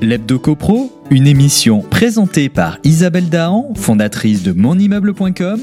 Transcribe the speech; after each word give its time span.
L'Hebdo 0.00 0.38
CoPro, 0.38 0.92
une 1.10 1.26
émission 1.26 1.80
présentée 1.80 2.48
par 2.48 2.78
Isabelle 2.84 3.28
Dahan, 3.28 3.72
fondatrice 3.74 4.42
de 4.42 4.52
monimmeuble.com, 4.52 5.60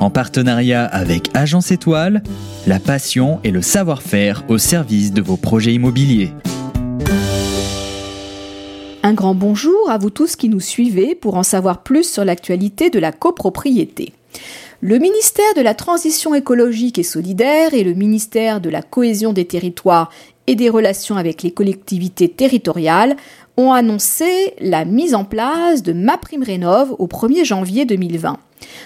en 0.00 0.10
partenariat 0.10 0.84
avec 0.84 1.30
Agence 1.34 1.70
Étoile, 1.70 2.22
la 2.66 2.78
passion 2.78 3.40
et 3.44 3.50
le 3.50 3.62
savoir-faire 3.62 4.44
au 4.48 4.58
service 4.58 5.12
de 5.12 5.22
vos 5.22 5.36
projets 5.36 5.74
immobiliers. 5.74 6.32
Un 9.02 9.12
grand 9.12 9.34
bonjour 9.34 9.90
à 9.90 9.98
vous 9.98 10.10
tous 10.10 10.36
qui 10.36 10.48
nous 10.48 10.60
suivez 10.60 11.14
pour 11.14 11.36
en 11.36 11.42
savoir 11.42 11.82
plus 11.82 12.10
sur 12.10 12.24
l'actualité 12.24 12.90
de 12.90 12.98
la 12.98 13.12
copropriété. 13.12 14.12
Le 14.86 14.98
ministère 14.98 15.54
de 15.56 15.62
la 15.62 15.72
Transition 15.72 16.34
écologique 16.34 16.98
et 16.98 17.02
solidaire 17.04 17.72
et 17.72 17.84
le 17.84 17.94
ministère 17.94 18.60
de 18.60 18.68
la 18.68 18.82
Cohésion 18.82 19.32
des 19.32 19.46
territoires 19.46 20.10
et 20.46 20.56
des 20.56 20.68
relations 20.68 21.16
avec 21.16 21.42
les 21.42 21.52
collectivités 21.52 22.28
territoriales 22.28 23.16
ont 23.56 23.72
annoncé 23.72 24.52
la 24.60 24.84
mise 24.84 25.14
en 25.14 25.24
place 25.24 25.82
de 25.82 25.94
MaPrimeRénov 25.94 26.94
au 26.98 27.06
1er 27.06 27.46
janvier 27.46 27.86
2020. 27.86 28.36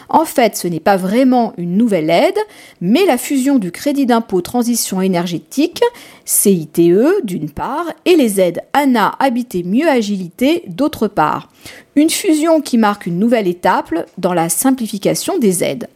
En 0.09 0.25
fait, 0.25 0.57
ce 0.57 0.69
n'est 0.69 0.81
pas 0.81 0.97
vraiment 0.97 1.53
une 1.59 1.77
nouvelle 1.77 2.11
aide, 2.11 2.39
mais 2.81 3.05
la 3.07 3.19
fusion 3.19 3.59
du 3.59 3.73
crédit 3.73 4.07
d'impôt 4.07 4.41
transition 4.41 5.01
énergétique, 5.01 5.83
CITE 6.25 6.81
d'une 7.25 7.51
part, 7.51 7.87
et 8.05 8.17
les 8.17 8.41
aides 8.41 8.63
ANA 8.73 9.15
Habiter 9.19 9.63
Mieux 9.63 9.89
Agilité 9.89 10.63
d'autre 10.67 11.09
part. 11.09 11.51
Une 11.97 12.11
fusion 12.11 12.61
qui 12.61 12.79
marque 12.79 13.07
une 13.07 13.19
nouvelle 13.19 13.49
étape 13.49 13.93
dans 14.19 14.35
la 14.35 14.49
simplification 14.49 15.39
des 15.39 15.65
aides. 15.65 15.89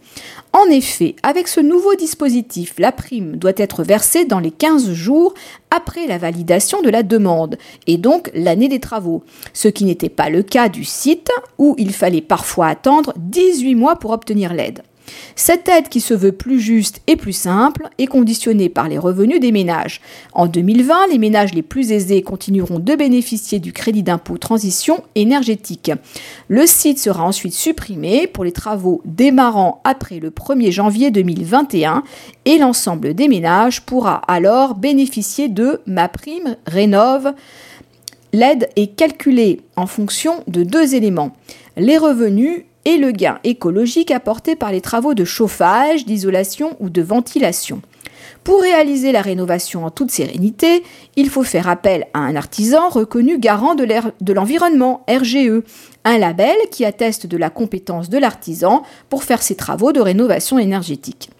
En 0.52 0.66
effet, 0.66 1.16
avec 1.22 1.48
ce 1.48 1.60
nouveau 1.60 1.94
dispositif, 1.94 2.74
la 2.78 2.92
prime 2.92 3.36
doit 3.36 3.52
être 3.56 3.82
versée 3.82 4.26
dans 4.26 4.38
les 4.38 4.50
15 4.50 4.92
jours 4.92 5.32
après 5.70 6.06
la 6.06 6.18
validation 6.18 6.82
de 6.82 6.90
la 6.90 7.02
demande, 7.02 7.56
et 7.86 7.96
donc 7.96 8.30
l'année 8.34 8.68
des 8.68 8.80
travaux, 8.80 9.22
ce 9.54 9.68
qui 9.68 9.84
n'était 9.84 10.10
pas 10.10 10.28
le 10.28 10.42
cas 10.42 10.68
du 10.68 10.84
site 10.84 11.30
où 11.56 11.74
il 11.78 11.94
fallait 11.94 12.20
parfois 12.20 12.66
attendre 12.66 13.14
18 13.16 13.74
mois 13.74 13.96
pour 13.96 14.10
obtenir 14.10 14.52
l'aide. 14.52 14.82
Cette 15.36 15.68
aide 15.68 15.88
qui 15.88 16.00
se 16.00 16.14
veut 16.14 16.32
plus 16.32 16.60
juste 16.60 17.00
et 17.06 17.16
plus 17.16 17.32
simple 17.32 17.88
est 17.98 18.06
conditionnée 18.06 18.68
par 18.68 18.88
les 18.88 18.98
revenus 18.98 19.40
des 19.40 19.52
ménages. 19.52 20.00
En 20.32 20.46
2020, 20.46 21.08
les 21.10 21.18
ménages 21.18 21.54
les 21.54 21.62
plus 21.62 21.92
aisés 21.92 22.22
continueront 22.22 22.78
de 22.78 22.94
bénéficier 22.94 23.58
du 23.58 23.72
crédit 23.72 24.02
d'impôt 24.02 24.38
transition 24.38 25.02
énergétique. 25.14 25.90
Le 26.48 26.66
site 26.66 26.98
sera 26.98 27.24
ensuite 27.24 27.54
supprimé 27.54 28.26
pour 28.26 28.44
les 28.44 28.52
travaux 28.52 29.00
démarrant 29.04 29.80
après 29.84 30.18
le 30.18 30.30
1er 30.30 30.70
janvier 30.70 31.10
2021 31.10 32.02
et 32.44 32.58
l'ensemble 32.58 33.14
des 33.14 33.28
ménages 33.28 33.82
pourra 33.82 34.16
alors 34.28 34.74
bénéficier 34.74 35.48
de 35.48 35.80
ma 35.86 36.08
prime 36.08 36.56
rénove. 36.66 37.32
L'aide 38.32 38.70
est 38.76 38.96
calculée 38.96 39.60
en 39.76 39.86
fonction 39.86 40.42
de 40.46 40.62
deux 40.62 40.94
éléments 40.94 41.32
les 41.76 41.98
revenus 41.98 42.64
et 42.84 42.96
le 42.96 43.10
gain 43.10 43.38
écologique 43.44 44.10
apporté 44.10 44.56
par 44.56 44.72
les 44.72 44.80
travaux 44.80 45.14
de 45.14 45.24
chauffage, 45.24 46.04
d'isolation 46.04 46.76
ou 46.80 46.90
de 46.90 47.02
ventilation. 47.02 47.80
Pour 48.44 48.60
réaliser 48.60 49.12
la 49.12 49.22
rénovation 49.22 49.84
en 49.84 49.90
toute 49.90 50.10
sérénité, 50.10 50.82
il 51.16 51.28
faut 51.28 51.42
faire 51.42 51.68
appel 51.68 52.06
à 52.14 52.20
un 52.20 52.36
artisan 52.36 52.88
reconnu 52.88 53.38
garant 53.38 53.74
de 53.74 54.32
l'environnement, 54.32 55.04
RGE, 55.08 55.62
un 56.04 56.18
label 56.18 56.56
qui 56.70 56.84
atteste 56.84 57.26
de 57.26 57.36
la 57.36 57.50
compétence 57.50 58.08
de 58.08 58.18
l'artisan 58.18 58.82
pour 59.08 59.24
faire 59.24 59.42
ses 59.42 59.54
travaux 59.54 59.92
de 59.92 60.00
rénovation 60.00 60.58
énergétique. 60.58 61.30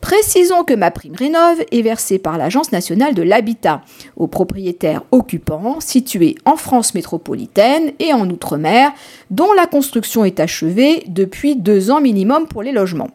Précisons 0.00 0.64
que 0.64 0.74
ma 0.74 0.90
prime 0.90 1.16
rénove 1.16 1.64
est 1.70 1.82
versée 1.82 2.18
par 2.18 2.38
l'Agence 2.38 2.72
nationale 2.72 3.14
de 3.14 3.22
l'habitat 3.22 3.82
aux 4.16 4.28
propriétaires 4.28 5.02
occupants 5.10 5.80
situés 5.80 6.36
en 6.44 6.56
France 6.56 6.94
métropolitaine 6.94 7.92
et 7.98 8.12
en 8.12 8.28
Outre-mer, 8.28 8.92
dont 9.30 9.52
la 9.52 9.66
construction 9.66 10.24
est 10.24 10.40
achevée 10.40 11.04
depuis 11.08 11.56
deux 11.56 11.90
ans 11.90 12.00
minimum 12.00 12.46
pour 12.46 12.62
les 12.62 12.72
logements. 12.72 13.10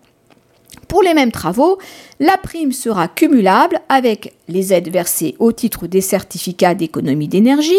Pour 0.87 1.03
les 1.03 1.13
mêmes 1.13 1.31
travaux, 1.31 1.77
la 2.19 2.37
prime 2.37 2.71
sera 2.71 3.07
cumulable 3.07 3.81
avec 3.89 4.33
les 4.47 4.73
aides 4.73 4.89
versées 4.89 5.35
au 5.39 5.51
titre 5.51 5.85
des 5.85 6.01
certificats 6.01 6.75
d'économie 6.75 7.27
d'énergie, 7.27 7.73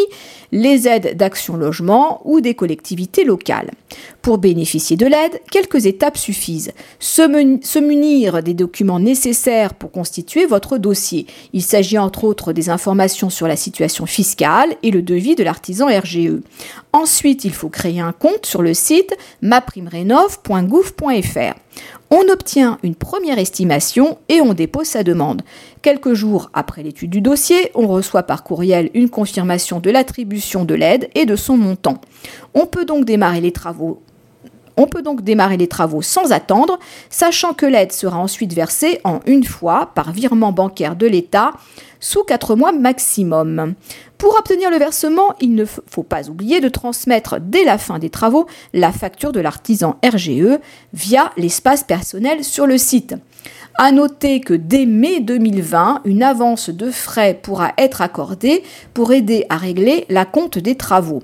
les 0.52 0.86
aides 0.86 1.16
d'action 1.16 1.56
logement 1.56 2.20
ou 2.24 2.40
des 2.40 2.54
collectivités 2.54 3.24
locales. 3.24 3.72
Pour 4.20 4.38
bénéficier 4.38 4.96
de 4.96 5.06
l'aide, 5.06 5.40
quelques 5.50 5.86
étapes 5.86 6.18
suffisent. 6.18 6.72
Se, 6.98 7.80
munir 7.80 8.42
des 8.42 8.54
documents 8.54 9.00
nécessaires 9.00 9.74
pour 9.74 9.90
constituer 9.90 10.46
votre 10.46 10.76
dossier. 10.76 11.26
Il 11.54 11.62
s'agit 11.62 11.98
entre 11.98 12.24
autres 12.24 12.52
des 12.52 12.68
informations 12.68 13.30
sur 13.30 13.48
la 13.48 13.56
situation 13.56 14.04
fiscale 14.06 14.76
et 14.82 14.90
le 14.90 15.00
devis 15.02 15.34
de 15.34 15.44
l'artisan 15.44 15.86
RGE. 15.86 16.40
Ensuite, 16.92 17.44
il 17.44 17.54
faut 17.54 17.70
créer 17.70 18.00
un 18.00 18.12
compte 18.12 18.44
sur 18.44 18.60
le 18.62 18.74
site 18.74 19.16
maprimerenov.gouv.fr. 19.40 21.54
On 22.10 22.28
obtient 22.30 22.78
une 22.82 22.94
première 22.94 23.38
estimation 23.38 24.18
et 24.30 24.40
on 24.40 24.54
dépose 24.54 24.86
sa 24.86 25.02
demande. 25.02 25.42
Quelques 25.82 26.14
jours 26.14 26.50
après 26.54 26.82
l'étude 26.82 27.10
du 27.10 27.20
dossier, 27.20 27.70
on 27.74 27.86
reçoit 27.86 28.22
par 28.22 28.44
courriel 28.44 28.90
une 28.94 29.10
confirmation 29.10 29.78
de 29.78 29.90
l'attribution 29.90 30.64
de 30.64 30.74
l'aide 30.74 31.10
et 31.14 31.26
de 31.26 31.36
son 31.36 31.58
montant. 31.58 32.00
On 32.54 32.66
peut 32.66 32.86
donc 32.86 33.04
démarrer 33.04 33.42
les 33.42 33.52
travaux 33.52 34.02
on 34.78 34.86
peut 34.86 35.02
donc 35.02 35.22
démarrer 35.22 35.56
les 35.56 35.68
travaux 35.68 36.00
sans 36.00 36.32
attendre, 36.32 36.78
sachant 37.10 37.52
que 37.52 37.66
l'aide 37.66 37.92
sera 37.92 38.18
ensuite 38.18 38.54
versée 38.54 39.00
en 39.04 39.20
une 39.26 39.44
fois 39.44 39.90
par 39.94 40.12
virement 40.12 40.52
bancaire 40.52 40.96
de 40.96 41.06
l'État 41.06 41.52
sous 42.00 42.22
4 42.22 42.54
mois 42.54 42.72
maximum. 42.72 43.74
Pour 44.18 44.38
obtenir 44.38 44.70
le 44.70 44.78
versement, 44.78 45.34
il 45.40 45.54
ne 45.54 45.64
faut 45.64 46.02
pas 46.02 46.28
oublier 46.28 46.60
de 46.60 46.68
transmettre 46.68 47.36
dès 47.40 47.64
la 47.64 47.76
fin 47.76 47.98
des 47.98 48.10
travaux 48.10 48.46
la 48.72 48.92
facture 48.92 49.32
de 49.32 49.40
l'artisan 49.40 49.96
RGE 50.04 50.58
via 50.92 51.32
l'espace 51.36 51.82
personnel 51.82 52.44
sur 52.44 52.66
le 52.66 52.78
site. 52.78 53.14
À 53.80 53.92
noter 53.92 54.40
que 54.40 54.54
dès 54.54 54.86
mai 54.86 55.20
2020, 55.20 56.00
une 56.04 56.24
avance 56.24 56.68
de 56.68 56.90
frais 56.90 57.38
pourra 57.40 57.74
être 57.78 58.02
accordée 58.02 58.64
pour 58.92 59.12
aider 59.12 59.46
à 59.50 59.56
régler 59.56 60.04
la 60.08 60.24
compte 60.24 60.58
des 60.58 60.74
travaux. 60.74 61.22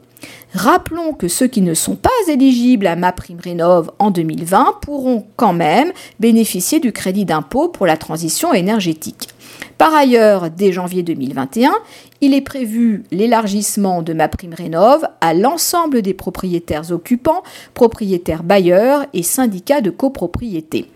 Rappelons 0.55 1.15
que 1.15 1.27
ceux 1.27 1.49
qui 1.49 1.63
ne 1.63 1.75
sont 1.75 1.97
pas 1.97 2.11
éligibles 2.29 2.87
à 2.87 2.95
ma 2.95 3.11
prime 3.11 3.41
rénov 3.43 3.91
en 3.99 4.13
2020 4.13 4.77
pourront 4.83 5.27
quand 5.35 5.53
même 5.53 5.91
bénéficier 6.21 6.79
du 6.79 6.93
crédit 6.93 7.25
d'impôt 7.25 7.67
pour 7.67 7.87
la 7.87 7.97
transition 7.97 8.55
énergétique. 8.55 9.31
Par 9.77 9.93
ailleurs, 9.93 10.49
dès 10.49 10.71
janvier 10.71 11.03
2021, 11.03 11.75
il 12.21 12.35
est 12.35 12.41
prévu 12.41 13.03
l'élargissement 13.11 14.03
de 14.03 14.13
ma 14.13 14.29
prime 14.29 14.55
rénov 14.55 15.05
à 15.21 15.35
l'ensemble 15.35 16.03
des 16.03 16.15
propriétaires 16.15 16.93
occupants, 16.93 17.43
propriétaires 17.75 18.45
bailleurs 18.45 19.07
et 19.13 19.25
syndicats 19.25 19.81
de 19.81 19.91
copropriété. 19.91 20.89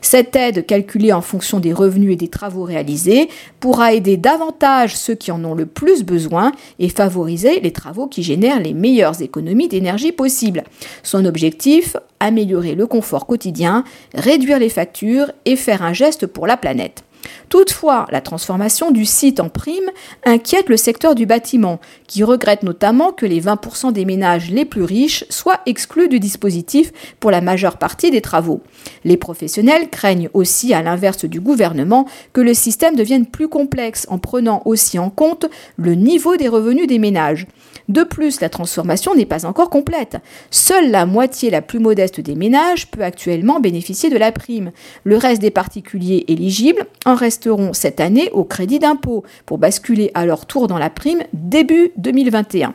Cette 0.00 0.34
aide, 0.36 0.66
calculée 0.66 1.12
en 1.12 1.20
fonction 1.20 1.60
des 1.60 1.72
revenus 1.72 2.12
et 2.12 2.16
des 2.16 2.28
travaux 2.28 2.64
réalisés, 2.64 3.28
pourra 3.60 3.92
aider 3.92 4.16
davantage 4.16 4.96
ceux 4.96 5.14
qui 5.14 5.30
en 5.30 5.44
ont 5.44 5.54
le 5.54 5.66
plus 5.66 6.02
besoin 6.02 6.52
et 6.78 6.88
favoriser 6.88 7.60
les 7.60 7.72
travaux 7.72 8.06
qui 8.06 8.22
génèrent 8.22 8.60
les 8.60 8.74
meilleures 8.74 9.22
économies 9.22 9.68
d'énergie 9.68 10.12
possibles. 10.12 10.64
Son 11.02 11.24
objectif, 11.24 11.96
améliorer 12.20 12.74
le 12.74 12.86
confort 12.86 13.26
quotidien, 13.26 13.84
réduire 14.14 14.58
les 14.58 14.68
factures 14.68 15.30
et 15.44 15.56
faire 15.56 15.82
un 15.82 15.92
geste 15.92 16.26
pour 16.26 16.46
la 16.46 16.56
planète. 16.56 17.03
Toutefois, 17.48 18.06
la 18.10 18.20
transformation 18.20 18.90
du 18.90 19.04
site 19.04 19.40
en 19.40 19.48
prime 19.48 19.90
inquiète 20.24 20.68
le 20.68 20.76
secteur 20.76 21.14
du 21.14 21.26
bâtiment, 21.26 21.80
qui 22.06 22.24
regrette 22.24 22.62
notamment 22.62 23.12
que 23.12 23.26
les 23.26 23.40
20% 23.40 23.92
des 23.92 24.04
ménages 24.04 24.50
les 24.50 24.64
plus 24.64 24.82
riches 24.82 25.24
soient 25.30 25.60
exclus 25.66 26.08
du 26.08 26.20
dispositif 26.20 26.92
pour 27.20 27.30
la 27.30 27.40
majeure 27.40 27.78
partie 27.78 28.10
des 28.10 28.20
travaux. 28.20 28.62
Les 29.04 29.16
professionnels 29.16 29.90
craignent 29.90 30.30
aussi, 30.34 30.74
à 30.74 30.82
l'inverse 30.82 31.24
du 31.24 31.40
gouvernement, 31.40 32.06
que 32.32 32.40
le 32.40 32.54
système 32.54 32.96
devienne 32.96 33.26
plus 33.26 33.48
complexe 33.48 34.06
en 34.08 34.18
prenant 34.18 34.62
aussi 34.64 34.98
en 34.98 35.10
compte 35.10 35.46
le 35.76 35.94
niveau 35.94 36.36
des 36.36 36.48
revenus 36.48 36.86
des 36.86 36.98
ménages. 36.98 37.46
De 37.88 38.02
plus, 38.02 38.40
la 38.40 38.48
transformation 38.48 39.14
n'est 39.14 39.26
pas 39.26 39.44
encore 39.44 39.68
complète. 39.68 40.16
Seule 40.50 40.90
la 40.90 41.04
moitié 41.04 41.50
la 41.50 41.60
plus 41.60 41.78
modeste 41.78 42.20
des 42.20 42.34
ménages 42.34 42.90
peut 42.90 43.02
actuellement 43.02 43.60
bénéficier 43.60 44.08
de 44.08 44.16
la 44.16 44.32
prime. 44.32 44.72
Le 45.04 45.18
reste 45.18 45.42
des 45.42 45.50
particuliers 45.50 46.24
éligibles 46.28 46.86
en 47.04 47.14
resteront 47.14 47.74
cette 47.74 48.00
année 48.00 48.30
au 48.32 48.44
crédit 48.44 48.78
d'impôt 48.78 49.22
pour 49.44 49.58
basculer 49.58 50.10
à 50.14 50.24
leur 50.24 50.46
tour 50.46 50.66
dans 50.66 50.78
la 50.78 50.90
prime 50.90 51.22
début 51.34 51.92
2021. 51.98 52.74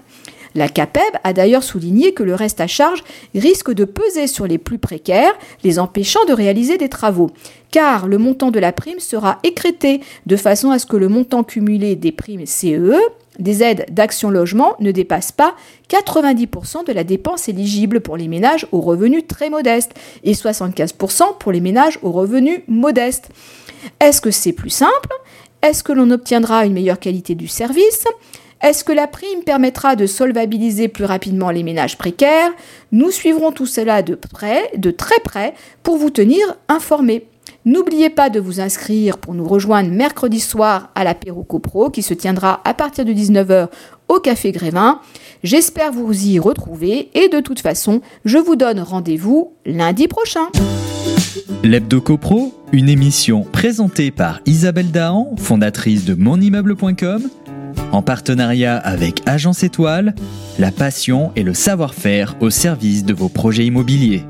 La 0.56 0.68
CAPEB 0.68 1.16
a 1.24 1.34
d'ailleurs 1.34 1.64
souligné 1.64 2.14
que 2.14 2.24
le 2.24 2.34
reste 2.34 2.60
à 2.60 2.68
charge 2.68 3.04
risque 3.36 3.72
de 3.72 3.86
peser 3.86 4.28
sur 4.28 4.48
les 4.48 4.58
plus 4.58 4.80
précaires, 4.80 5.34
les 5.64 5.78
empêchant 5.78 6.26
de 6.26 6.34
réaliser 6.34 6.78
des 6.78 6.90
travaux, 6.90 7.30
car 7.72 8.08
le 8.08 8.18
montant 8.18 8.50
de 8.50 8.60
la 8.60 8.72
prime 8.72 9.00
sera 9.00 9.38
écrété 9.44 10.02
de 10.26 10.36
façon 10.36 10.72
à 10.72 10.80
ce 10.80 10.88
que 10.88 10.98
le 10.98 11.08
montant 11.08 11.44
cumulé 11.44 11.96
des 11.96 12.12
primes 12.12 12.48
CE 12.48 12.96
des 13.40 13.64
aides 13.64 13.86
d'action 13.90 14.30
logement 14.30 14.76
ne 14.80 14.92
dépasse 14.92 15.32
pas 15.32 15.56
90% 15.90 16.86
de 16.86 16.94
la 16.94 17.04
dépense 17.04 17.50
éligible 17.50 18.02
pour 18.02 18.18
les 18.18 18.28
ménages 18.28 18.68
aux 18.72 18.82
revenus 18.82 19.26
très 19.28 19.50
modestes 19.50 19.94
et 20.24 20.34
75% 20.34 21.38
pour 21.40 21.52
les 21.52 21.62
ménages 21.62 22.00
aux 22.04 22.12
revenus 22.12 22.62
modestes. 22.68 23.30
Est-ce 24.00 24.22
que 24.22 24.32
c'est 24.32 24.54
plus 24.54 24.70
simple? 24.70 25.10
Est-ce 25.62 25.84
que 25.84 25.94
l'on 25.94 26.12
obtiendra 26.12 26.66
une 26.66 26.74
meilleure 26.74 27.00
qualité 27.00 27.36
du 27.36 27.48
service? 27.48 28.06
Est-ce 28.62 28.84
que 28.84 28.92
la 28.92 29.08
prime 29.08 29.44
permettra 29.46 29.96
de 29.96 30.06
solvabiliser 30.06 30.90
plus 30.90 31.06
rapidement 31.06 31.50
les 31.50 31.64
ménages 31.64 31.98
précaires? 31.98 32.52
Nous 32.92 33.10
suivrons 33.10 33.54
tout 33.54 33.66
cela 33.66 34.02
de 34.02 34.16
près, 34.16 34.70
de 34.76 34.92
très 34.92 35.20
près, 35.22 35.54
pour 35.82 35.98
vous 35.98 36.10
tenir 36.10 36.58
informés. 36.68 37.26
N'oubliez 37.66 38.10
pas 38.10 38.30
de 38.30 38.40
vous 38.40 38.62
inscrire 38.62 39.18
pour 39.18 39.34
nous 39.34 39.48
rejoindre 39.48 39.92
mercredi 39.92 40.40
soir 40.40 40.92
à 40.96 41.04
l'apéro 41.04 41.44
CoPro 41.44 41.90
qui 41.90 42.02
se 42.02 42.14
tiendra 42.14 42.62
à 42.64 42.74
partir 42.74 43.04
de 43.04 43.12
19h 43.12 43.68
au 44.08 44.20
Café 44.20 44.52
Grévin. 44.52 45.02
J'espère 45.44 45.92
vous 45.92 46.26
y 46.26 46.40
retrouver 46.40 47.10
et 47.14 47.28
de 47.28 47.42
toute 47.42 47.60
façon, 47.60 48.02
je 48.24 48.38
vous 48.38 48.56
donne 48.56 48.80
rendez-vous 48.80 49.54
lundi 49.66 50.08
prochain. 50.08 50.48
L'Hebdo 51.64 52.00
CoPro, 52.00 52.54
une 52.72 52.88
émission 52.88 53.44
présentée 53.44 54.12
par 54.12 54.40
Isabelle 54.46 54.92
Dahan, 54.92 55.36
fondatrice 55.38 56.06
de 56.06 56.14
monimmeuble.com, 56.14 57.30
en 57.92 58.02
partenariat 58.02 58.78
avec 58.78 59.22
Agence 59.26 59.64
Étoile, 59.64 60.16
la 60.60 60.72
passion 60.72 61.32
et 61.36 61.44
le 61.44 61.54
savoir-faire 61.54 62.36
au 62.40 62.50
service 62.50 63.04
de 63.04 63.14
vos 63.14 63.30
projets 63.30 63.66
immobiliers. 63.66 64.24